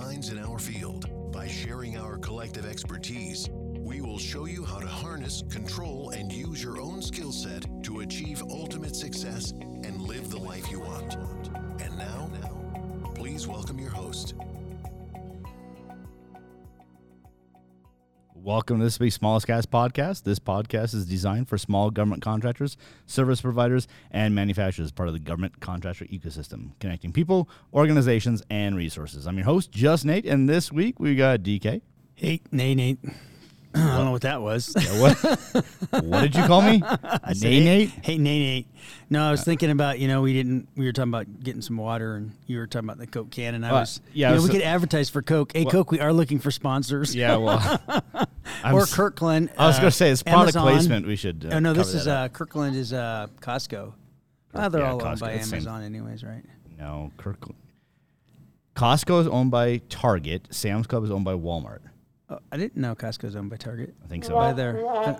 [0.00, 1.10] Minds in our field.
[1.30, 6.62] By sharing our collective expertise, we will show you how to harness, control, and use
[6.62, 11.16] your own skill set to achieve ultimate success and live the life you want.
[11.82, 12.30] And now,
[13.14, 14.34] please welcome your host.
[18.50, 20.24] Welcome to this week's Smalls Cast podcast.
[20.24, 25.20] This podcast is designed for small government contractors, service providers, and manufacturers, part of the
[25.20, 29.28] government contractor ecosystem, connecting people, organizations, and resources.
[29.28, 31.80] I'm your host, Just Nate, and this week we got DK.
[32.16, 32.98] Hey, Nate, Nate.
[33.74, 34.74] I don't know what that was.
[34.98, 35.16] What,
[36.02, 36.82] what did you call me?
[37.22, 37.90] I said, Nate hey, Nate?
[38.02, 38.66] Hey, Nate, Nate.
[39.10, 41.62] No, I was uh, thinking about, you know, we didn't, we were talking about getting
[41.62, 44.30] some water and you were talking about the Coke can and I Well, was, yeah,
[44.30, 45.52] you know, so- we could advertise for Coke.
[45.54, 47.14] Hey, Coke, we are looking for sponsors.
[47.14, 47.80] Yeah, well,
[48.64, 49.50] I'm or s- Kirkland.
[49.56, 50.62] I was uh, going to say it's product Amazon.
[50.62, 51.06] placement.
[51.06, 51.44] We should.
[51.44, 52.32] Uh, oh, no, this cover is, that uh, up.
[52.32, 53.92] Kirkland is uh, Costco.
[54.54, 55.58] Ah, they're yeah, all owned Costco, by it's same.
[55.58, 56.44] Amazon anyways, right?
[56.78, 57.56] no Kirkland.
[58.74, 60.48] Costco is owned by Target.
[60.50, 61.80] Sam's Club is owned by Walmart.
[62.30, 63.94] Oh, I didn't know Costco's owned by Target.
[64.04, 64.34] I think so.
[64.34, 65.16] By their, I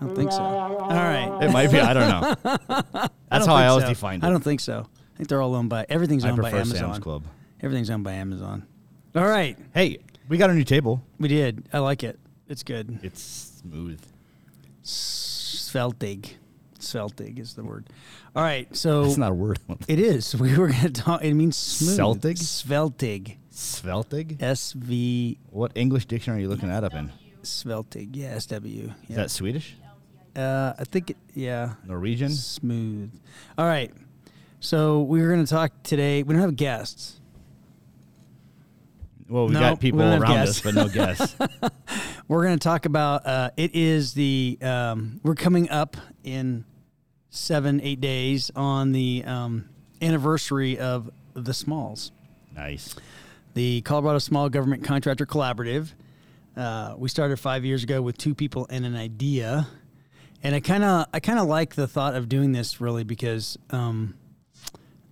[0.00, 0.40] don't think so.
[0.40, 1.30] All right.
[1.42, 1.78] It might be.
[1.78, 2.34] I don't know.
[3.30, 3.90] That's how I always so.
[3.90, 4.26] defined it.
[4.26, 4.86] I don't think so.
[5.14, 6.78] I think they're all owned by, everything's I owned by prefer Amazon.
[6.78, 7.24] Sam's Club.
[7.62, 8.66] Everything's owned by Amazon.
[9.14, 9.58] All right.
[9.74, 9.98] Hey,
[10.28, 11.02] we got a new table.
[11.18, 11.68] We did.
[11.72, 12.18] I like it.
[12.50, 12.98] It's good.
[13.02, 13.22] It's
[13.62, 14.00] smooth.
[14.84, 16.30] Sveltig.
[16.80, 17.86] Sveltig is the word.
[18.34, 18.74] All right.
[18.74, 19.58] So it's not a word.
[19.86, 20.34] it is.
[20.40, 21.22] We were going to talk.
[21.22, 21.96] It means smooth.
[21.96, 22.36] Celtic?
[22.38, 23.36] Sveltig.
[23.52, 24.42] Sveltig?
[24.42, 27.12] S V What English dictionary are you looking that up in?
[27.42, 28.10] Sveltig.
[28.16, 28.30] Yeah.
[28.30, 28.92] S W.
[29.08, 29.76] Is that Swedish?
[30.34, 31.10] uh, I think.
[31.10, 31.74] It, yeah.
[31.86, 32.30] Norwegian?
[32.30, 33.12] Smooth.
[33.58, 33.92] All right.
[34.58, 36.22] So we were going to talk today.
[36.24, 37.20] We don't have guests.
[39.28, 40.56] Well, we No, got people around guests.
[40.58, 41.36] us, but no guests.
[42.30, 43.26] We're going to talk about.
[43.26, 44.56] Uh, it is the.
[44.62, 46.64] Um, we're coming up in
[47.28, 49.68] seven, eight days on the um,
[50.00, 52.12] anniversary of the Smalls.
[52.54, 52.94] nice.
[53.54, 55.92] the Colorado Small Government Contractor Collaborative.
[56.56, 59.66] Uh, we started five years ago with two people and an idea,
[60.40, 63.58] and I kind of I kind of like the thought of doing this really because
[63.70, 64.14] um,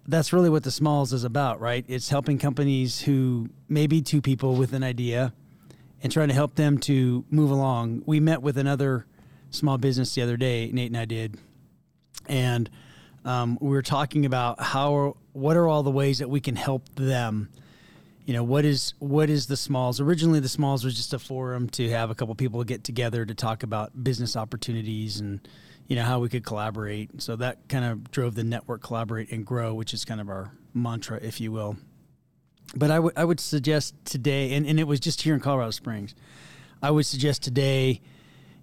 [0.07, 1.85] that's really what the Smalls is about, right?
[1.89, 5.33] It's helping companies who maybe two people with an idea
[6.03, 8.03] and trying to help them to move along.
[8.07, 9.07] We met with another
[9.51, 11.37] small business the other day, Nate and I did,
[12.29, 12.71] and
[13.25, 16.89] um, we were talking about how what are all the ways that we can help
[16.95, 17.51] them?
[18.25, 20.01] You know what is what is the smalls?
[20.01, 23.35] Originally the smalls was just a forum to have a couple people get together to
[23.35, 25.47] talk about business opportunities and
[25.87, 27.23] you know how we could collaborate.
[27.23, 30.53] So that kind of drove the network collaborate and grow which is kind of our
[30.75, 31.77] mantra if you will
[32.75, 35.71] but I would I would suggest today and, and it was just here in colorado
[35.71, 36.15] springs
[36.83, 38.01] i would suggest today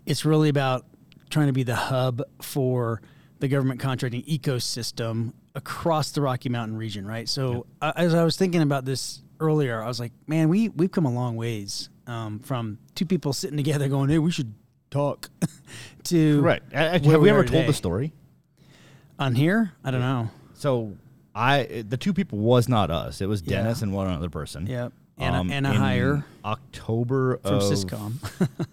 [0.05, 0.85] it's really about
[1.29, 3.01] trying to be the hub for
[3.39, 7.27] the government contracting ecosystem across the Rocky Mountain region, right?
[7.27, 10.91] So I as I was thinking about this earlier, I was like, man, we we've
[10.91, 14.53] come a long ways um, from two people sitting together going, hey, we should
[14.91, 15.29] talk,
[16.03, 16.61] to Right.
[16.71, 17.67] Have we are ever told today.
[17.67, 18.13] the story?
[19.17, 19.71] on here.
[19.83, 20.29] I don't know.
[20.55, 20.95] So,
[21.35, 23.21] I the two people was not us.
[23.21, 23.61] It was Yeah.
[23.61, 24.65] Dennis and one other person.
[24.67, 24.93] Yep.
[25.17, 28.13] Anna, Um, Anna Hire October from of, Syscom.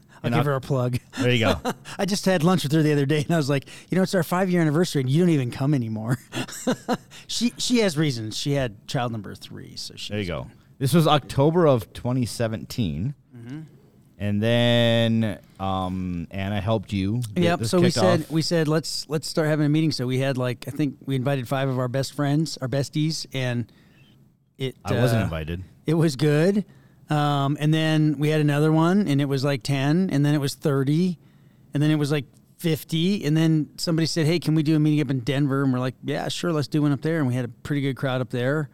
[0.24, 0.98] I'll give her a plug.
[1.20, 1.54] There you go.
[1.98, 4.02] I just had lunch with her the other day, and I was like, you know,
[4.02, 6.18] it's our five year anniversary, and you don't even come anymore.
[7.26, 8.36] she she has reasons.
[8.38, 10.12] She had child number three, so she.
[10.12, 10.46] There you go.
[10.78, 13.14] This was October of 2017.
[13.36, 13.60] Mm-hmm.
[14.18, 17.22] And then um, Anna helped you.
[17.34, 17.58] get Yep.
[17.60, 18.30] this So we kicked said off.
[18.30, 19.90] we said let's let's start having a meeting.
[19.90, 23.26] So we had like I think we invited five of our best friends, our besties,
[23.32, 23.70] and
[24.58, 24.76] it.
[24.84, 25.64] I wasn't uh, invited.
[25.86, 26.64] It was good.
[27.10, 30.38] Um, and then we had another one, and it was like ten, and then it
[30.38, 31.18] was thirty,
[31.74, 32.26] and then it was like
[32.58, 35.72] fifty, and then somebody said, "Hey, can we do a meeting up in Denver?" And
[35.72, 37.96] we're like, "Yeah, sure, let's do one up there." And we had a pretty good
[37.96, 38.70] crowd up there,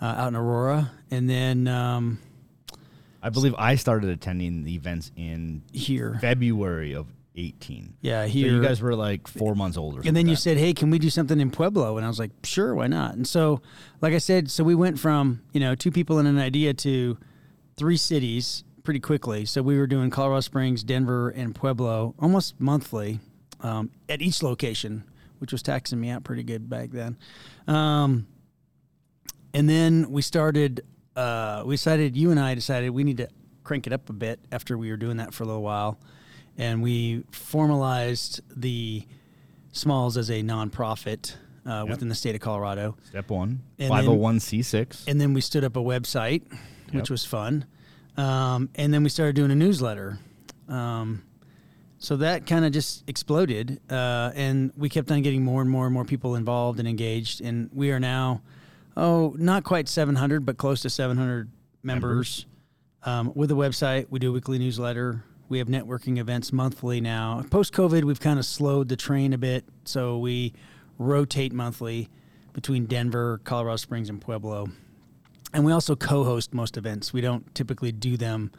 [0.00, 2.18] uh, out in Aurora, and then um,
[3.26, 6.16] I believe I started attending the events in here.
[6.20, 7.94] February of 18.
[8.00, 8.52] Yeah, So here.
[8.52, 10.00] you guys were like four months older.
[10.04, 12.30] and then you said, "Hey, can we do something in Pueblo?" And I was like,
[12.44, 13.60] "Sure, why not?" And so,
[14.00, 17.18] like I said, so we went from you know two people and an idea to
[17.76, 19.44] three cities pretty quickly.
[19.44, 23.18] So we were doing Colorado Springs, Denver, and Pueblo almost monthly
[23.60, 25.02] um, at each location,
[25.40, 27.18] which was taxing me out pretty good back then.
[27.66, 28.28] Um,
[29.52, 30.84] and then we started.
[31.16, 32.16] Uh, we decided.
[32.16, 33.28] You and I decided we need to
[33.64, 35.98] crank it up a bit after we were doing that for a little while,
[36.56, 39.04] and we formalized the
[39.72, 41.34] Smalls as a nonprofit
[41.66, 42.96] uh, within the state of Colorado.
[43.08, 45.04] Step one, And 501c6.
[45.08, 46.42] And then we stood up a website,
[46.92, 47.10] which Yep.
[47.10, 47.66] was fun.
[48.16, 50.18] Um, and then we started doing a newsletter.
[50.68, 51.22] Um,
[51.98, 53.80] so that kind of just exploded.
[53.90, 57.40] Uh, and we kept on getting more and more and more people involved and engaged.
[57.42, 58.40] And we are now,
[58.96, 61.50] oh, not quite 700, but close to 700
[61.82, 62.46] members.
[63.02, 65.22] Um, with the website, we do a weekly newsletter.
[65.48, 67.44] We have networking events monthly now.
[67.50, 69.64] Post COVID, we've kind of slowed the train a bit.
[69.84, 70.54] So we
[70.98, 72.08] rotate monthly
[72.52, 74.68] between Denver, Colorado Springs, and Pueblo.
[75.52, 77.12] And we also co host most events.
[77.12, 78.50] We don't typically do them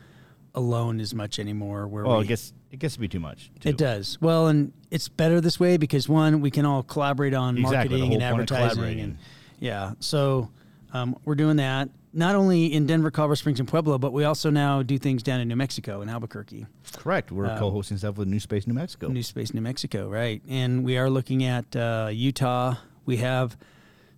[0.56, 1.88] alone as much anymore.
[1.88, 3.52] Where Well, we, it gets it gets to be too much.
[3.60, 3.70] too.
[3.70, 4.18] it does.
[4.22, 8.14] Well, and it's better this way because one, we can all collaborate on Exactly, marketing
[8.14, 9.18] and whole point of advertising, and
[9.60, 9.94] yeah.
[10.00, 10.50] So
[10.94, 14.50] um, we're doing that not only in Denver, Colorado Springs, and Pueblo, but we also
[14.50, 17.32] now do things down in New Mexico in Albuquerque, Correct.
[17.32, 19.08] We're co-hosting stuff with New Space New Mexico.
[19.10, 20.42] New Space, New Mexico, right?
[20.48, 22.76] And we are looking at uh, Utah.
[23.06, 23.56] We have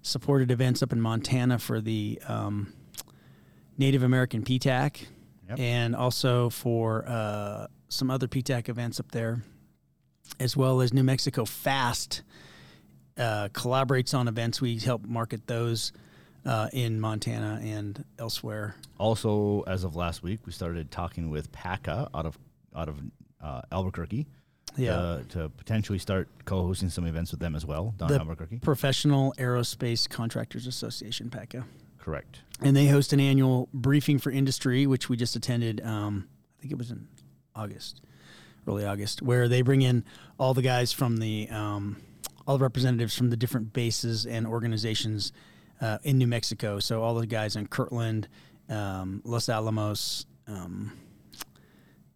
[0.02, 2.72] supported events up in Montana for the um,
[3.78, 5.06] Native American PTAC,
[5.50, 5.60] Yep.
[5.60, 9.44] and also for uh, some other PTAC events up there,
[10.40, 12.22] as well as New Mexico Fast
[13.20, 14.62] uh, collaborates on events.
[14.62, 15.92] We help market those
[16.46, 18.76] uh, in Montana and elsewhere.
[18.98, 22.38] Also, as of last week, we started talking with PACA out of
[22.76, 23.00] out of
[23.44, 24.26] uh, Albuquerque.
[24.78, 24.92] Yeah.
[24.92, 28.60] To, to potentially start co-hosting some events with them as well down The Albuquerque.
[28.60, 31.66] Professional Aerospace Contractors Association, PACA.
[31.98, 32.42] Correct.
[32.62, 35.82] and they host an annual briefing for industry, which we just attended.
[35.84, 37.08] Um, I think it was in
[37.56, 38.02] August,
[38.68, 40.06] early August, where they bring in
[40.40, 41.98] all the guys from the um,
[42.50, 45.32] all the representatives from the different bases and organizations
[45.82, 46.80] uh, in New Mexico.
[46.80, 48.28] So all the guys in Kirtland,
[48.68, 50.92] um, Los Alamos, um,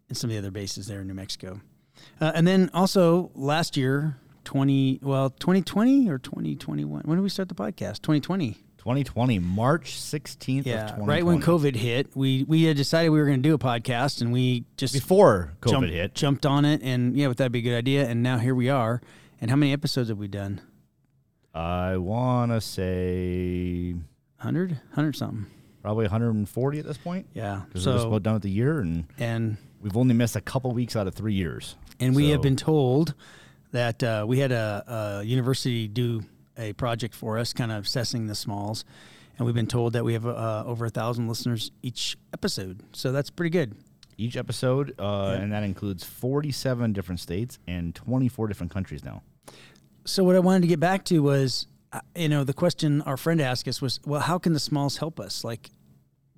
[0.08, 1.60] and some of the other bases there in New Mexico.
[2.20, 7.02] Uh, and then also last year, twenty well, twenty twenty or twenty twenty one.
[7.04, 8.02] When did we start the podcast?
[8.02, 8.56] Twenty twenty.
[8.78, 11.08] 2020, March 16th of Yeah, 2020.
[11.08, 14.20] right when COVID hit, we we had decided we were going to do a podcast,
[14.20, 16.14] and we just Before COVID jumped, hit.
[16.14, 18.06] jumped on it, and yeah, would that'd be a good idea?
[18.06, 19.00] And now here we are.
[19.44, 20.62] And how many episodes have we done?
[21.52, 24.70] I want to say 100?
[24.70, 25.44] 100 something.
[25.82, 27.26] probably 140 at this point.
[27.34, 27.60] Yeah.
[27.68, 30.70] Because we're just about done with the year, and and we've only missed a couple
[30.72, 31.76] weeks out of three years.
[32.00, 33.12] and we have been told
[33.72, 36.22] that uh, we had a, a university do
[36.56, 38.86] a project for us, kind of assessing the smalls,
[39.36, 42.80] and we've been told that we have uh, over a thousand listeners each episode.
[42.94, 43.76] So that's pretty good.
[44.16, 49.22] each episode, uh, and that includes 47 different states and 24 different countries now.
[50.04, 53.16] So what I wanted to get back to was, uh, you know, the question our
[53.16, 55.44] friend asked us was, well, how can the smalls help us?
[55.44, 55.70] Like,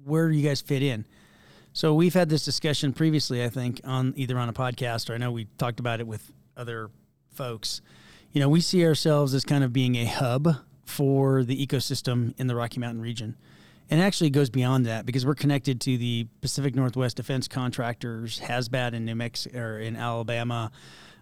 [0.04, 1.04] where do you guys fit in?
[1.72, 5.18] So we've had this discussion previously, I think, on either on a podcast or I
[5.18, 6.90] know we talked about it with other
[7.34, 7.82] folks.
[8.32, 10.48] You know, we see ourselves as kind of being a hub
[10.84, 13.36] for the ecosystem in the Rocky Mountain region.
[13.90, 18.40] And it actually goes beyond that because we're connected to the Pacific Northwest Defense Contractors,
[18.40, 20.72] HASBAT in New Mexico or in Alabama,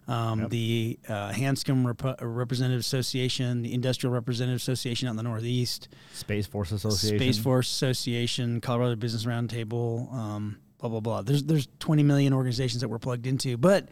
[0.07, 5.89] um, the uh, Hanscom Rep- Representative Association, the Industrial Representative Association out in the Northeast,
[6.13, 7.19] Space Force Association.
[7.19, 11.23] Space Force Association, Colorado Business Roundtable, um, blah blah blah.
[11.23, 13.89] There's there's 20 million organizations that we're plugged into, but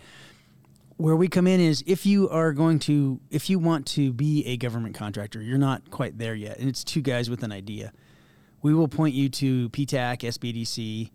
[0.98, 4.46] where we come in is if you are going to if you want to be
[4.46, 7.92] a government contractor, you're not quite there yet, and it's two guys with an idea.
[8.60, 11.10] We will point you to PTAC, SBDC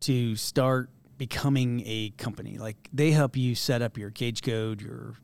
[0.00, 2.56] to start becoming a company.
[2.56, 5.14] Like they help you set up your cage code, your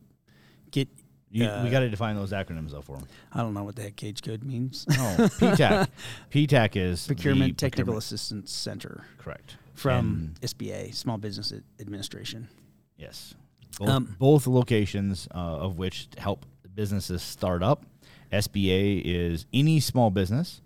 [0.70, 0.88] get.
[1.30, 3.08] You, uh, we got to define those acronyms though for them.
[3.32, 4.86] I don't know what the heck cage code means.
[4.90, 5.88] Oh, PTAC.
[6.30, 9.04] PTAC is Procurement Technical procurement- Assistance Center.
[9.18, 9.56] Correct.
[9.74, 12.48] from SBA, Small Business Administration.
[12.96, 13.34] Yes.
[13.78, 17.84] Both, Um, both locations uh, of which help businesses start up.
[18.32, 20.60] SBA is any small business.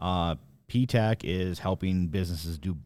[0.00, 0.34] Uh,
[0.68, 2.76] PTAC is helping businesses do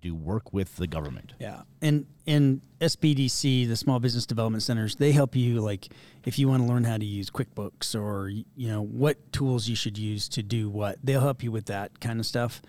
[0.00, 1.34] do work with the government.
[1.38, 5.88] Yeah, and and SBDC, the Small Business Development Centers, they help you like
[6.24, 9.76] if you want to learn how to use QuickBooks or you know what tools you
[9.76, 10.98] should use to do what.
[11.02, 12.62] They'll help you with that kind of stuff.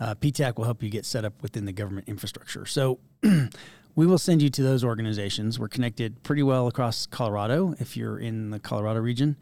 [0.00, 2.66] Uh, PTAC will help you get set up within the government infrastructure.
[2.66, 2.98] So
[3.94, 5.58] we will send you to those organizations.
[5.58, 9.36] We're connected pretty well across Colorado if you're in the Colorado region,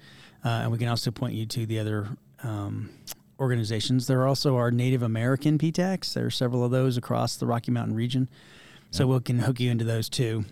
[0.45, 2.09] uh, and we can also point you to the other
[2.43, 2.91] um,
[3.41, 4.07] organizations.
[4.07, 6.13] There are also our Native American PTACs.
[6.13, 8.29] There are several of those across the Rocky Mountain region,
[8.91, 10.45] so we can hook you into those too.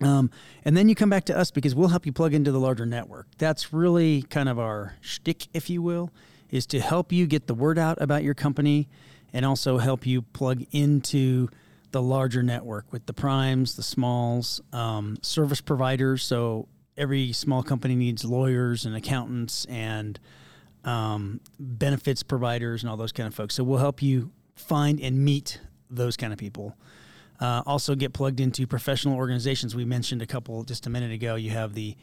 [0.00, 0.30] Um,
[0.64, 2.86] and then you come back to us because we'll help you plug into the larger
[2.86, 3.28] network.
[3.38, 6.10] That's really kind of our shtick, if you will,
[6.50, 8.88] is to help you get the word out about your company
[9.32, 11.48] and also help you plug into
[11.92, 16.24] the larger network with the primes, the smalls, um, service providers.
[16.24, 20.18] So every small company needs lawyers and accountants and
[20.84, 23.54] um, benefits providers and all those kind of folks.
[23.54, 25.60] So we'll help you find and meet
[25.90, 26.76] those kind of people.
[27.40, 29.74] Uh, also, get plugged into professional organizations.
[29.74, 31.34] We mentioned a couple just a minute ago.
[31.34, 31.96] You have the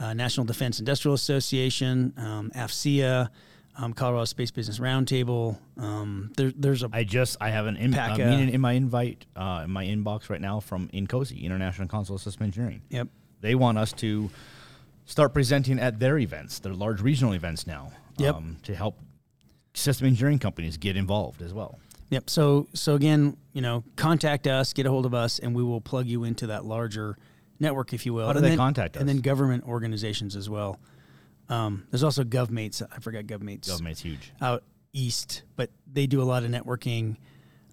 [0.00, 3.28] uh, National Defense Industrial Association, um, AFCEA,
[3.76, 5.56] um, Colorado Space Business Roundtable.
[5.78, 9.62] Um, there, there's a I just I have an in, uh, in my invite uh,
[9.64, 12.82] in my inbox right now from INCOSE, International Council of System Engineering.
[12.90, 13.08] yep.
[13.40, 14.30] They want us to
[15.04, 18.34] start presenting at their events, their large regional events now, Yep.
[18.36, 18.98] um, to help
[19.74, 21.78] system engineering companies get involved as well.
[22.10, 22.28] Yep.
[22.30, 25.80] So so again, you know, contact us, get a hold of us, and we will
[25.80, 27.16] plug you into that larger
[27.58, 28.26] network, if you will.
[28.26, 29.00] How do And they then- contact us?
[29.00, 30.78] And then government organizations as well.
[31.48, 32.82] Um, there's also GovMates.
[32.94, 34.32] I forgot GovMates Government's huge.
[34.40, 37.16] out east, but they do a lot of networking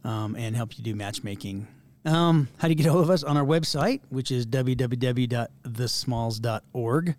[0.04, 1.68] um, and help you do matchmaking.
[2.06, 3.24] Um, how do you get a hold of us?
[3.24, 7.16] On our website, which is www.thesmalls.org.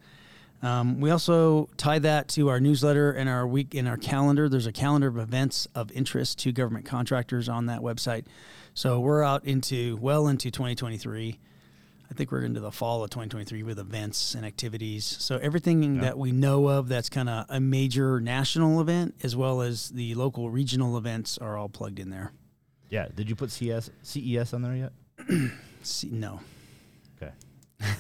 [0.62, 4.48] Um, we also tie that to our newsletter and our week in our calendar.
[4.48, 8.26] There's a calendar of events of interest to government contractors on that website.
[8.74, 11.38] So we're out into well into 2023.
[12.10, 15.04] I think we're into the fall of 2023 with events and activities.
[15.04, 19.60] So everything that we know of that's kind of a major national event, as well
[19.62, 22.32] as the local regional events, are all plugged in there.
[22.90, 23.06] Yeah.
[23.14, 24.92] Did you put CS CES on there yet?
[25.82, 26.40] C- no,
[27.22, 27.32] Okay.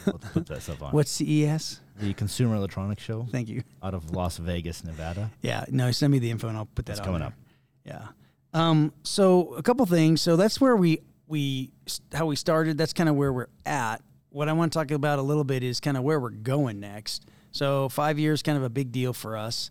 [0.06, 0.92] Let's put that stuff on.
[0.92, 1.80] what's CES?
[2.00, 3.62] the Consumer Electronics Show Thank you.
[3.82, 5.30] out of Las Vegas, Nevada?
[5.42, 7.28] Yeah, no, send me the info and I'll put that That's coming there.
[7.28, 7.34] up.
[7.84, 8.06] Yeah.
[8.54, 10.20] Um, so a couple things.
[10.22, 11.70] So that's where we we
[12.12, 12.78] how we started.
[12.78, 14.02] That's kind of where we're at.
[14.30, 16.80] What I want to talk about a little bit is kind of where we're going
[16.80, 17.26] next.
[17.52, 19.70] So five years, kind of a big deal for us.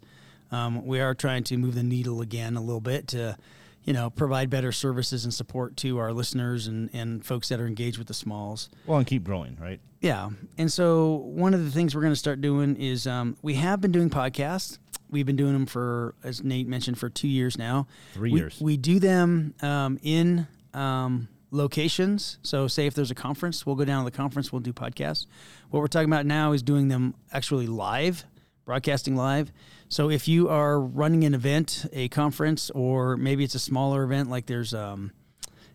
[0.51, 3.37] Um, we are trying to move the needle again a little bit to,
[3.83, 7.67] you know, provide better services and support to our listeners and, and folks that are
[7.67, 8.69] engaged with the smalls.
[8.85, 9.79] Well, and keep growing, right?
[10.01, 10.29] Yeah.
[10.57, 13.81] And so one of the things we're going to start doing is um, we have
[13.81, 14.77] been doing podcasts.
[15.09, 17.87] We've been doing them for, as Nate mentioned, for two years now.
[18.13, 18.59] Three We- years.
[18.61, 22.37] We do them um, in um, locations.
[22.43, 25.25] So, say if there's a conference, we'll go down to the conference, we'll do podcasts.
[25.71, 28.23] What we're talking about now is doing them actually live,
[28.65, 29.51] broadcasting live.
[29.89, 34.29] So, if you are running an event, a conference, or maybe it's a smaller event,
[34.29, 35.11] like there's um,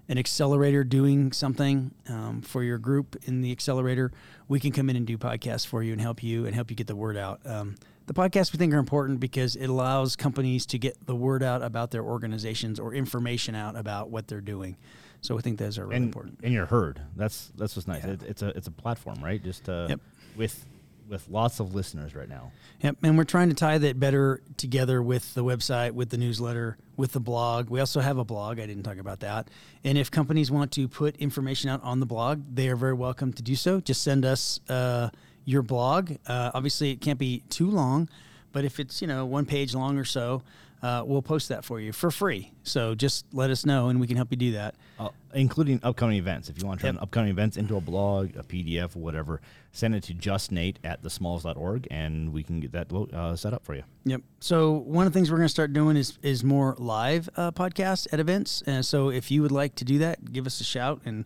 [0.09, 4.13] an accelerator doing something um, for your group in the accelerator,
[4.49, 6.77] we can come in and do podcasts for you and help you and help you
[6.77, 7.41] get the word out.
[7.45, 11.43] Um, the podcasts we think are important because it allows companies to get the word
[11.43, 14.77] out about their organizations or information out about what they're doing.
[15.23, 16.41] So we think those are really and, important.
[16.43, 17.01] and you're heard.
[17.17, 18.05] That's that's what's nice.
[18.05, 19.43] It, it's a it's a platform, right?
[19.43, 20.01] Just uh, Yep.
[20.37, 20.67] with
[21.09, 22.53] with lots of listeners right now.
[22.83, 26.77] Yep, and we're trying to tie that better together with the website, with the newsletter,
[26.97, 27.71] with the blog.
[27.71, 28.59] We also have a blog.
[28.59, 29.49] I didn't talk about that.
[29.83, 33.33] And if companies want to put information out on the blog, they are very welcome
[33.33, 33.81] to do so.
[33.81, 35.11] Just send us uh,
[35.45, 36.13] your blog.
[36.27, 38.09] Uh, obviously, it can't be too long,
[38.53, 40.43] but if it's you know one page long or so,
[40.85, 42.53] uh, we'll post that for you for free.
[42.63, 44.75] So just let us know, and we can help you do that.
[45.01, 46.49] uh, including upcoming events.
[46.51, 47.03] If you want to turn Yep.
[47.05, 49.41] upcoming events into a blog, a PDF, or whatever,
[49.73, 53.75] send it to justnate at thesmalls.org and we can get that uh, set up for
[53.75, 53.83] you.
[54.05, 54.21] Yep.
[54.41, 57.51] So one of the things we're going to start doing is is more live uh,
[57.51, 58.63] podcasts at events.
[58.67, 61.25] And so if you would like to do that, give us a shout, and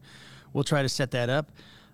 [0.52, 1.50] we'll try to set that up.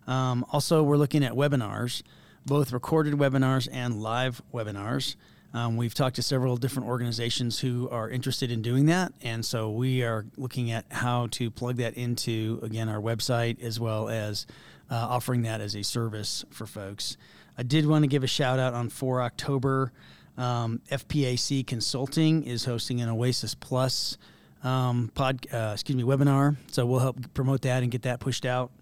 [0.06, 2.02] Um, also, we're looking at webinars,
[2.44, 5.16] both recorded webinars and live webinars.
[5.54, 9.70] Um, we've talked to several different organizations who are interested in doing that, and so
[9.70, 14.46] we are looking at how to plug that into again our website as well as
[14.90, 17.16] uh, offering that as a service for folks.
[17.56, 19.92] I did want to give a shout out on 4 October.
[20.36, 24.18] Um, FPAC Consulting is hosting an Oasis Plus
[24.64, 26.56] um, pod, uh, excuse me, webinar.
[26.72, 28.72] So we'll help promote that and get that pushed out.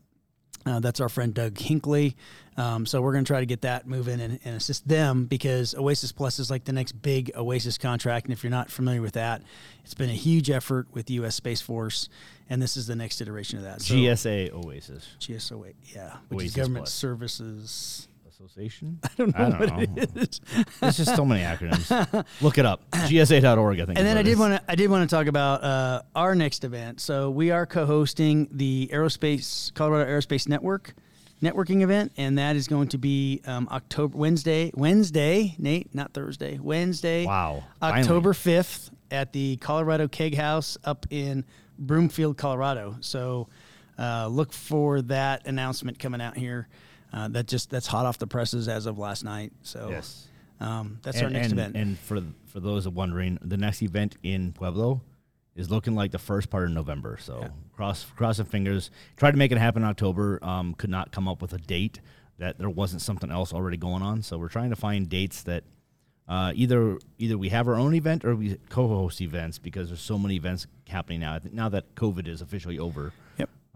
[0.64, 2.14] Uh, that's our friend Doug Hinkley.
[2.56, 5.74] Um, so we're going to try to get that moving and, and assist them because
[5.74, 8.26] Oasis Plus is like the next big Oasis contract.
[8.26, 9.42] And if you're not familiar with that,
[9.84, 11.34] it's been a huge effort with the U.S.
[11.34, 12.08] Space Force,
[12.50, 13.82] and this is the next iteration of that.
[13.82, 16.92] So, GSA Oasis GSOA, yeah, which Oasis is Government Plus.
[16.92, 18.08] Services
[18.44, 18.98] Association.
[19.04, 19.80] I don't know what know.
[19.96, 20.40] it is.
[20.80, 22.24] There's just so many acronyms.
[22.40, 22.90] Look it up.
[22.90, 23.98] GSA.org, I think.
[23.98, 26.64] And then I did want to I did want to talk about uh, our next
[26.64, 27.00] event.
[27.00, 30.94] So we are co-hosting the Aerospace Colorado Aerospace Network
[31.42, 36.58] networking event, and that is going to be um, October Wednesday Wednesday Nate not Thursday
[36.58, 37.64] Wednesday Wow.
[37.80, 41.44] October fifth at the Colorado Keg House up in
[41.78, 42.96] Broomfield, Colorado.
[43.00, 43.48] So
[43.98, 46.68] uh, look for that announcement coming out here.
[47.12, 49.52] Uh, that just that's hot off the presses as of last night.
[49.62, 50.28] So Yes.
[50.60, 51.76] um, that's and, our next and, event.
[51.76, 55.02] And for for those wondering, the next event in Pueblo
[55.54, 57.18] is looking like the first part of November.
[57.20, 57.40] So
[57.74, 58.90] cross cross crossing fingers.
[59.16, 60.38] Tried to make it happen in October.
[60.42, 62.00] Um, could not come up with a date
[62.38, 64.22] that there wasn't something else already going on.
[64.22, 65.64] So we're trying to find dates that
[66.28, 70.18] uh, either either we have our own event or we co-host events because there's so
[70.18, 71.34] many events happening now.
[71.34, 73.12] I think now that COVID is officially over.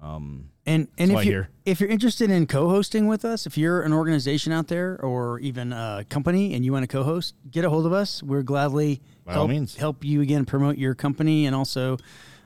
[0.00, 3.81] Um, And and if you you're- if you're interested in co-hosting with us, if you're
[3.83, 7.71] an organization out there or even a company and you want to co-host, get a
[7.71, 8.23] hold of us.
[8.23, 9.76] We're gladly By all help, means.
[9.76, 11.95] help you again promote your company and also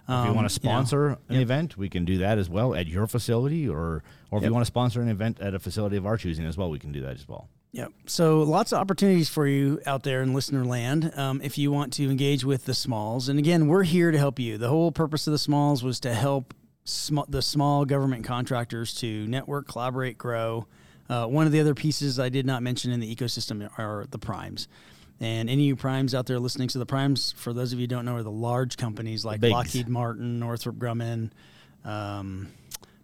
[0.08, 1.42] If you want to sponsor an yep.
[1.42, 4.48] event, we can do that as well at your facility, or or if Yep.
[4.50, 6.78] you want to sponsor an event at a facility of our choosing as well, we
[6.80, 7.48] can do that as well.
[7.72, 7.92] Yep.
[8.06, 11.92] So lots of opportunities for you out there in listener land um, if you want
[11.94, 13.28] to engage with the smalls.
[13.28, 14.58] And again, we're here to help you.
[14.58, 16.54] The whole purpose of the smalls was to help
[16.90, 20.66] sm- the small government contractors to network, collaborate, grow.
[21.08, 24.18] Uh, one of the other pieces I did not mention in the ecosystem are the
[24.18, 24.68] primes.
[25.20, 27.82] And any of you primes out there listening to the primes, for those of you
[27.82, 29.52] who don't know, are the large companies like bigs.
[29.52, 31.30] Lockheed Martin, Northrop Grumman,
[31.84, 32.48] um,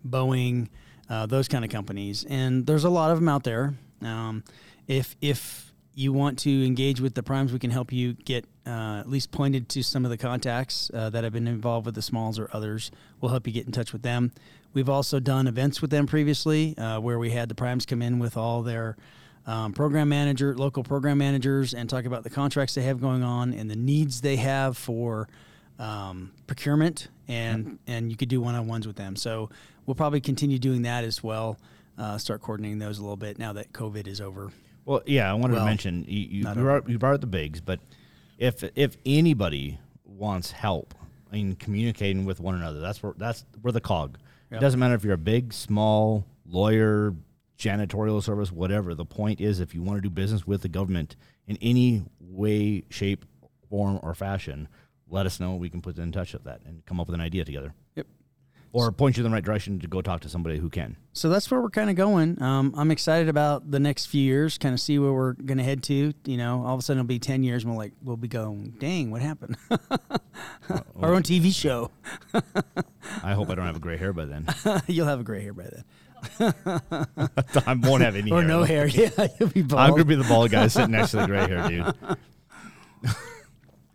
[0.07, 0.69] Boeing,
[1.11, 2.25] uh, those kind of companies.
[2.29, 3.75] And there's a lot of them out there.
[4.01, 4.45] Um,
[4.87, 8.99] if if you want to engage with the primes, we can help you get uh,
[9.01, 12.03] at least pointed to some of the contacts uh, that have been involved with the
[12.03, 12.91] smalls or others.
[13.21, 14.33] We'll help you get in touch with them.
[14.75, 18.19] We've also done events with them previously uh, where we had the primes come in
[18.19, 18.97] with all their
[19.47, 23.55] um, program manager, local program managers, and talk about the contracts they have going on
[23.55, 25.29] and the needs they have for
[25.79, 29.15] um, procurement, and and you could do one on ones with them.
[29.15, 29.51] So
[29.87, 31.59] we'll probably continue doing that as well.
[31.97, 34.51] Uh, start coordinating those a little bit now that COVID is over.
[34.85, 37.61] Well, yeah, I wanted Well, to mention you you, brought, you brought up the bigs,
[37.61, 37.81] but
[38.39, 40.95] if if anybody wants help
[41.33, 44.19] in communicating with one another, that's where that's where the cog.
[44.51, 44.61] Yep.
[44.61, 47.15] It doesn't matter if you're a big, small lawyer,
[47.59, 48.95] janitorial service, whatever.
[48.95, 52.85] The point is, if you want to do business with the government in any way,
[52.91, 53.25] shape,
[53.69, 54.69] form, or fashion,
[55.09, 55.55] let us know.
[55.57, 58.07] We can put in touch with that and come up with an idea together, Yep.
[58.73, 60.97] Or point you in the right direction to go talk to somebody who can.
[61.15, 62.41] So that's where we're kind of going.
[62.43, 65.65] Um, I'm excited about the next few years, kind of see where we're going to
[65.65, 66.13] head to.
[66.27, 68.29] You know, all of a sudden it'll be 10 years and we'll like, we'll be
[68.29, 69.57] going, dang, what happened?
[71.01, 71.91] Our own TV show.
[73.23, 74.47] I hope I don't have a gray hair by then.
[74.87, 75.85] You'll have a gray hair by then.
[77.67, 78.49] I won't have any Or hair.
[78.49, 78.87] no hair.
[78.87, 79.81] Yeah, you'll be bald.
[79.81, 81.95] I'm gonna be the bald guy sitting next to the gray hair dude.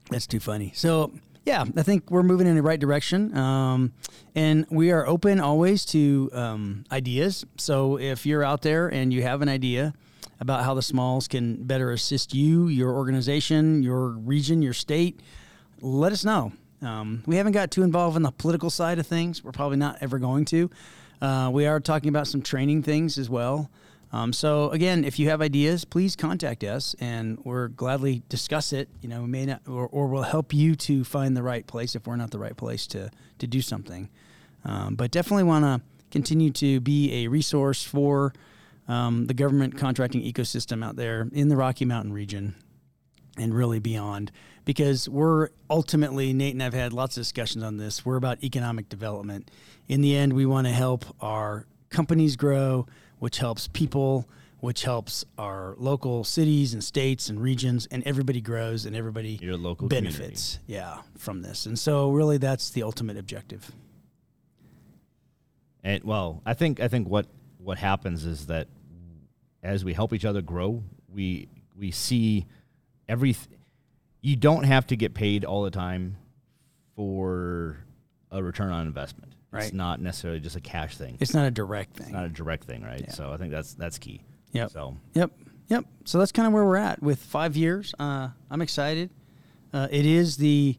[0.09, 0.71] That's too funny.
[0.75, 1.11] So
[1.43, 3.93] yeah, I think we're moving in the right direction, um,
[4.35, 7.45] and we are open always to um, ideas.
[7.57, 9.93] So if you're out there and you have an idea
[10.39, 15.19] about how the smalls can better assist you, your organization, your region, your state,
[15.81, 16.51] let us know.
[16.81, 19.43] Um, we haven't got too involved in the political side of things.
[19.43, 20.69] We're probably not ever going to.
[21.21, 23.69] Uh, we are talking about some training things as well.
[24.13, 28.89] Um, so again, if you have ideas, please contact us, and we're gladly discuss it.
[29.01, 31.95] You know, we may not, or, or we'll help you to find the right place
[31.95, 34.09] if we're not the right place to to do something.
[34.65, 38.33] Um, but definitely want to continue to be a resource for
[38.87, 42.55] um, the government contracting ecosystem out there in the Rocky Mountain region
[43.37, 44.31] and really beyond
[44.65, 48.05] because we're ultimately Nate and I've had lots of discussions on this.
[48.05, 49.49] We're about economic development.
[49.87, 52.85] In the end, we want to help our companies grow,
[53.21, 54.27] which helps people,
[54.61, 59.57] which helps our local cities and states and regions, and everybody grows and everybody Your
[59.57, 60.57] local benefits.
[60.65, 63.71] Yeah, from this, and so really that's the ultimate objective.
[65.83, 67.27] And well, I think I think what
[67.59, 68.67] what happens is that
[69.61, 72.47] as we help each other grow, we we see
[73.07, 73.35] every.
[74.21, 76.17] You don't have to get paid all the time
[76.95, 77.77] for
[78.31, 79.33] a return on investment.
[79.53, 79.73] It's Right.
[79.73, 81.15] not necessarily just a cash thing.
[81.19, 82.07] It's It's not a direct thing.
[82.07, 83.01] It's not a direct thing, right?
[83.01, 83.11] Yeah.
[83.11, 84.21] So I think that's that's key.
[84.53, 84.71] Yep.
[84.71, 85.31] So Yep.
[85.67, 85.85] Yep.
[86.05, 87.93] So that's kind of where we're at with five years.
[87.99, 89.09] Uh, I'm excited.
[89.73, 90.77] Uh, it is the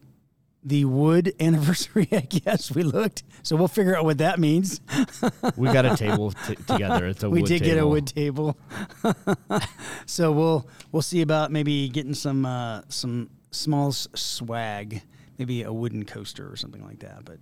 [0.65, 2.07] the wood anniversary.
[2.11, 4.79] I guess we looked, so we'll figure out what that means.
[5.57, 7.07] we got a table t- together.
[7.07, 8.55] It's a we did get a wood table,
[10.05, 15.01] so we'll we'll see about maybe getting some uh, some small swag,
[15.37, 17.25] maybe a wooden coaster or something like that.
[17.25, 17.39] But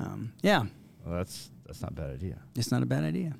[0.00, 0.64] um, yeah,
[1.04, 2.38] Well, that's that's not a bad idea.
[2.56, 3.34] it's not a bad idea.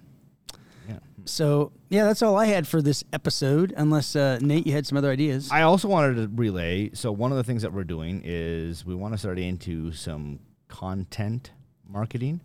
[0.88, 0.98] Yeah.
[1.24, 3.72] So yeah, that's all I had for this episode.
[3.76, 5.48] Unless uh, Nate, you had some other ideas.
[5.50, 6.90] I also wanted to relay.
[6.94, 10.40] So one of the things that we're doing is we want to start into some
[10.68, 11.52] content
[11.88, 12.40] marketing.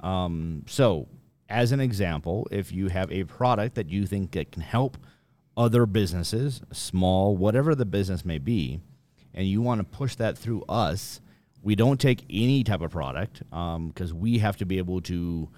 [0.00, 1.08] Um, so,
[1.48, 4.98] as an example, if you have a product that you think that can help
[5.56, 8.80] other businesses, small, whatever the business may be,
[9.32, 11.22] and you want to push that through us,
[11.66, 15.48] we don't take any type of product because we have to be able to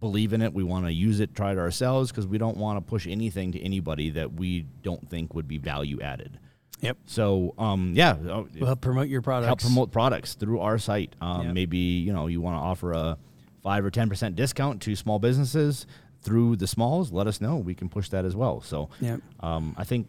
[0.00, 0.54] believe in it.
[0.54, 3.52] We want to use it, try it ourselves because we don't want to push anything
[3.52, 6.38] to anybody that we don't think would be value added.
[6.80, 6.96] yep.
[7.04, 9.46] So, um, yeah, uh, We'll help promote your products.
[9.46, 11.14] help promote products through our site.
[11.20, 11.54] Um, Yep.
[11.54, 13.18] Maybe you know you want to offer a
[13.62, 15.86] five or ten percent discount to small businesses
[16.22, 17.12] through the smalls.
[17.12, 17.56] Let us know.
[17.56, 18.62] We can push that as well.
[18.62, 19.20] So, Yep.
[19.40, 20.06] um, I think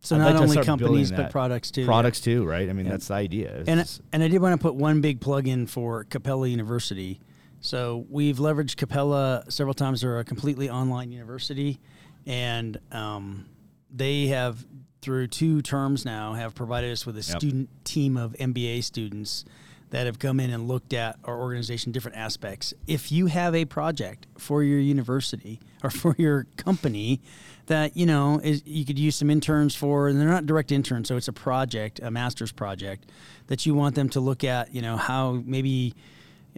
[0.00, 1.84] So I'd not like only companies but products too.
[1.84, 2.68] products too, right?
[2.68, 3.64] I mean, that's the idea.
[3.66, 7.20] It's And and I did want to put one big plug in for Capella University.
[7.60, 10.02] So we've leveraged Capella several times.
[10.02, 11.80] They're a completely online university,
[12.26, 13.46] and um,
[13.90, 14.64] they have
[15.02, 19.44] through two terms now have provided us with a student team of MBA students
[19.90, 22.74] that have come in and looked at our organization different aspects.
[22.86, 27.20] If you have a project for your university or for your company
[27.66, 31.08] that you know is you could use some interns for, and they're not direct interns,
[31.08, 33.10] so it's a project, a master's project
[33.46, 34.74] that you want them to look at.
[34.74, 35.94] You know how maybe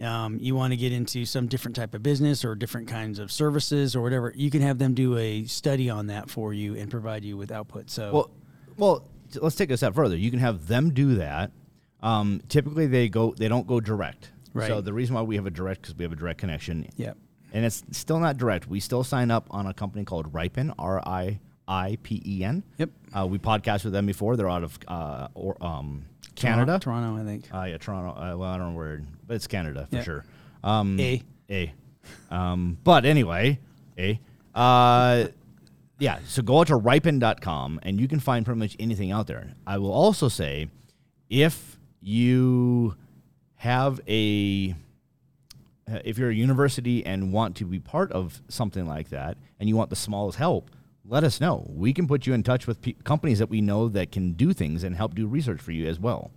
[0.01, 3.31] um, you want to get into some different type of business or different kinds of
[3.31, 4.33] services or whatever.
[4.35, 7.51] You can have them do a study on that for you and provide you with
[7.51, 7.89] output.
[7.89, 8.31] So Well,
[8.77, 9.03] well,
[9.41, 10.15] let's take a step further.
[10.15, 11.51] You can have them do that.
[12.03, 14.31] Um, typically, they go they don't go direct.
[14.53, 14.67] Right.
[14.67, 16.87] So the reason why we have a direct because we have a direct connection.
[16.97, 17.17] Yep.
[17.53, 18.67] And it's still not direct.
[18.67, 22.63] We still sign up on a company called Riipen, R I I P E N.
[22.77, 22.89] Yep.
[23.13, 24.35] Uh, we podcast with them before.
[24.37, 26.79] They're out of uh, or, um, Canada.
[26.79, 27.53] Toronto, I think.
[27.53, 28.11] Uh, yeah, Toronto.
[28.11, 30.03] Uh, well, I don't know where, but it's Canada for Yeah.
[30.03, 30.25] sure.
[30.63, 31.21] Um, A.
[31.49, 31.73] A.
[32.29, 33.59] Um, but anyway,
[33.97, 34.19] A.
[34.55, 35.25] Uh,
[35.99, 39.51] yeah, so go out to riipen.com and you can find pretty much anything out there.
[39.67, 40.67] I will also say
[41.29, 42.95] if you
[43.55, 44.75] have a
[46.03, 49.75] if you're a university and want to be part of something like that and you
[49.75, 50.69] want the smallest help,
[51.05, 51.65] let us know.
[51.69, 54.53] We can put you in touch with pe- companies that we know that can do
[54.53, 56.31] things and help do research for you as well.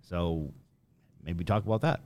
[0.00, 0.52] So
[1.22, 2.00] maybe talk about that.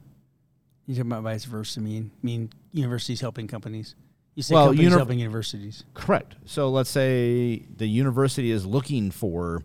[0.87, 1.81] You talking about vice versa?
[1.81, 3.95] Mean mean universities helping companies?
[4.35, 5.85] You say Well, companies uni- helping universities.
[5.95, 6.37] Correct.
[6.45, 9.65] So let's say the university is looking for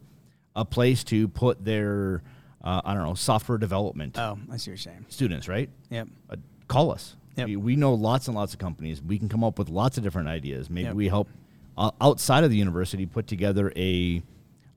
[0.55, 2.23] a place to put their,
[2.63, 5.05] uh, I don't know, software development Oh, I see what you're saying.
[5.09, 5.69] students, right?
[5.89, 6.07] Yep.
[6.29, 6.35] Uh,
[6.67, 7.15] call us.
[7.37, 7.47] Yep.
[7.47, 9.01] We, we know lots and lots of companies.
[9.01, 10.69] We can come up with lots of different ideas.
[10.69, 10.95] Maybe Yep.
[10.95, 11.29] we help
[11.77, 14.21] uh, outside of the university put together a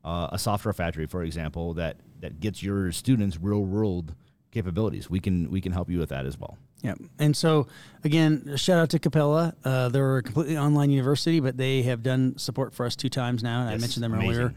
[0.04, 4.14] uh, a software factory, for example, that that gets your students real world
[4.52, 5.10] capabilities.
[5.10, 6.56] We can we can help you with that as well.
[6.82, 6.98] Yep.
[7.18, 7.66] And so,
[8.04, 9.54] again, shout out to Capella.
[9.64, 13.42] Uh, they're a completely online university, but they have done support for us two times
[13.42, 13.60] now.
[13.62, 14.30] And I mentioned them amazing.
[14.34, 14.54] earlier.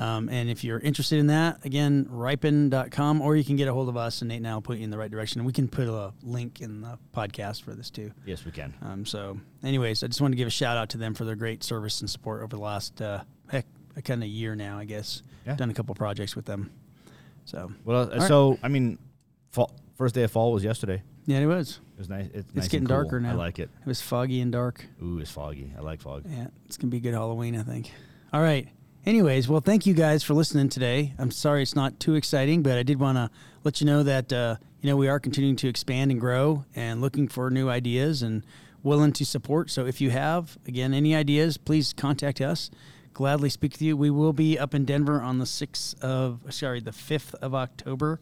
[0.00, 3.88] Um, and if you're interested in that, again, riipen.com, or you can get a hold
[3.90, 5.44] of us, and Nate and I will put you in the right direction.
[5.44, 8.10] We can put a link in the podcast for this too.
[8.24, 8.72] Yes, we can.
[8.82, 11.36] Um, so, anyways, I just wanted to give a shout out to them for their
[11.36, 13.66] great service and support over the last, uh, heck,
[14.04, 15.22] kind of year now, I guess.
[15.46, 15.56] Yeah.
[15.56, 16.70] Done a couple projects with them.
[17.44, 18.28] So, Well, uh, right.
[18.28, 18.98] so I mean,
[19.50, 21.02] fall, first day of fall was yesterday.
[21.26, 21.80] yeah, it was.
[21.96, 22.26] It was nice.
[22.28, 22.96] It's, It's nice getting cool.
[22.96, 23.32] darker now.
[23.32, 23.68] I like it.
[23.80, 24.86] It was foggy and dark.
[25.02, 25.72] Ooh, it's foggy.
[25.76, 26.24] I like fog.
[26.26, 27.90] Yeah, it's gonna be a good Halloween, I think.
[28.32, 28.66] All right.
[29.06, 31.14] Anyways, well, thank you guys for listening today.
[31.18, 33.30] I'm sorry it's not too exciting, but I did want to
[33.64, 37.00] let you know that uh, you know we are continuing to expand and grow and
[37.00, 38.44] looking for new ideas and
[38.82, 39.70] willing to support.
[39.70, 42.70] So if you have again any ideas, please contact us.
[43.14, 43.96] Gladly speak with you.
[43.96, 48.20] We will be up in Denver on the sixth of sorry the fifth of October.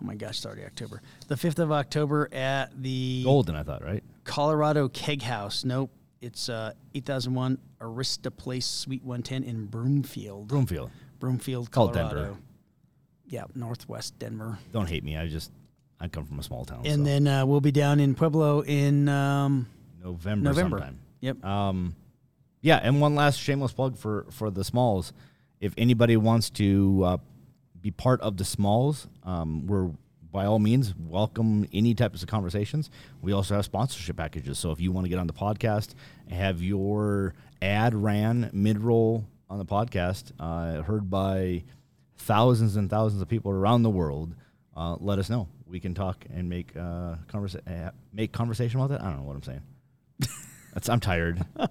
[0.00, 1.02] Oh my gosh, it's already October.
[1.28, 4.02] The fifth of October at the Golden, I thought, right?
[4.24, 5.66] Colorado Keg House.
[5.66, 5.90] Nope.
[6.22, 10.46] It's uh, 8001 Arista Place, Suite 110 in Broomfield.
[10.46, 10.90] Broomfield.
[11.18, 12.22] Broomfield, Called Colorado.
[12.22, 12.38] Denver.
[13.26, 14.56] Yeah, northwest Denver.
[14.70, 15.16] Don't hate me.
[15.16, 15.50] I just
[15.98, 16.82] I come from a small town.
[16.84, 17.04] And so.
[17.04, 19.66] then uh, we'll be down in Pueblo in um,
[20.02, 20.78] November, November.
[20.78, 21.00] sometime.
[21.20, 21.44] Yep.
[21.44, 21.96] Um,
[22.60, 25.12] yeah, and one last shameless plug for for the Smalls.
[25.60, 27.16] If anybody wants to uh,
[27.80, 29.90] be part of the Smalls, um, we're
[30.32, 32.90] by all means welcome any types of conversations.
[33.20, 34.58] We also have sponsorship packages.
[34.58, 35.94] So if you want to get on the podcast,
[36.30, 41.64] have your ad ran mid roll on the podcast, uh, heard by
[42.16, 44.34] thousands and thousands of people around the world,
[44.74, 45.48] uh, let us know.
[45.66, 49.02] We can talk and make uh, conversa- uh, make conversation about that.
[49.02, 49.62] I don't know what I'm saying.
[50.72, 51.44] That's, I'm tired.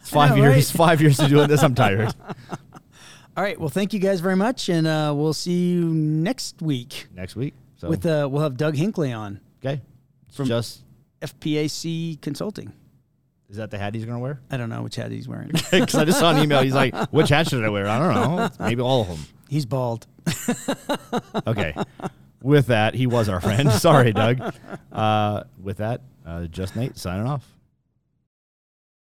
[0.00, 0.72] It's five know, years.
[0.72, 0.86] right?
[0.86, 1.62] Five years to doing this.
[1.62, 2.14] I'm tired.
[3.36, 3.58] All right.
[3.58, 7.54] Well, thank you guys very much, and uh, we'll see you next week Next week.
[7.78, 9.80] So with uh, we'll have Doug Hinckley on okay,
[10.32, 10.82] from- just
[11.22, 12.72] FPAC Consulting.
[13.48, 14.40] Is that the hat he's gonna wear?
[14.50, 15.50] I don't know which hat he's wearing.
[15.70, 16.60] Because I just saw an email.
[16.62, 18.50] He's like, "Which hat should I wear?" I don't know.
[18.66, 19.18] Maybe all of them.
[19.48, 20.06] he's bald.
[21.46, 21.74] Okay.
[22.42, 23.70] With that, he was our friend.
[23.72, 24.54] Sorry, Doug.
[24.92, 27.44] Uh, with that, uh, just Nate signing off.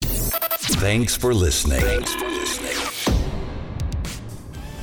[0.04, 1.80] Thanks for listening.
[1.80, 2.76] Thanks for listening.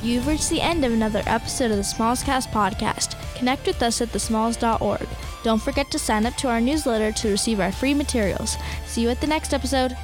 [0.03, 3.15] You've reached the end of another episode of the Smalls Cast podcast.
[3.41, 5.07] Connect with us at thesmalls.org.
[5.41, 8.55] Don't forget to sign up to our newsletter to receive our free materials.
[8.85, 9.97] See you at the next episode.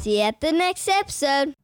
[0.00, 1.54] See you at the next episode.